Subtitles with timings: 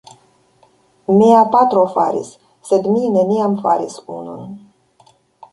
[1.17, 2.31] Mia patro faris,
[2.71, 4.49] sed mi neniam faris unun.